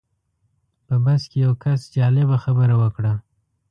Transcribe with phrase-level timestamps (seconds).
[0.85, 3.13] په بس کې یو کس جالبه خبره وکړه.